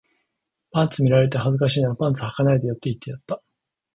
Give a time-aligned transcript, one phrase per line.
[0.71, 3.43] パンツ見られて恥ずかしいならパンツ履かないでよって言ってやった